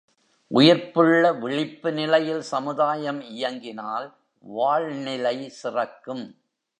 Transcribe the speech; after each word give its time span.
உயிர்ப்புள்ள 0.51 1.33
விழிப்பு 1.39 1.89
நிலையில் 1.91 2.41
சமுதாயம் 2.41 3.21
இயங்கினால் 3.21 4.07
வாழ்நிலை 4.43 5.51
சிறக்கும். 5.63 6.25